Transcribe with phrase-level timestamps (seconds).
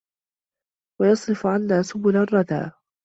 [1.01, 2.71] وَيَصْرِفَ عَنَّا سُبُلَ الرَّدَى